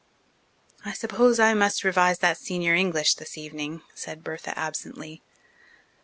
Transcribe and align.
"I 0.83 0.93
suppose 0.93 1.39
I 1.39 1.53
must 1.53 1.83
revise 1.83 2.17
that 2.21 2.39
senior 2.39 2.73
English 2.73 3.13
this 3.13 3.37
evening," 3.37 3.83
said 3.93 4.23
Bertha 4.23 4.57
absently. 4.57 5.21